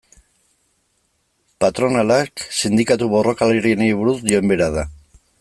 [1.63, 4.89] Patronalak sindikatu borrokalarienei buruz dioen bera da.